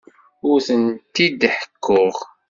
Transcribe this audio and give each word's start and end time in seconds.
Ur 0.49 0.57
tent-id-ḥekkuɣ. 0.67 2.15